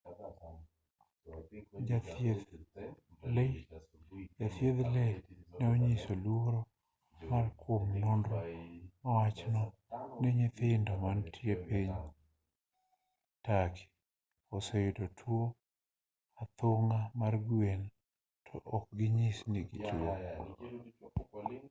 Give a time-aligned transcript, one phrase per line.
[1.87, 2.49] jathieth
[3.35, 5.23] lee
[5.59, 6.61] ne onyiso luoro
[7.29, 8.37] mare kuom nonro
[9.03, 9.47] mawacho
[10.19, 11.93] ni nyithindo mantie piny
[13.45, 13.89] turkey
[14.55, 15.43] oseyudo tuo
[16.43, 17.81] athung'a mar gwen
[18.45, 20.13] to ok ginyis ni gituo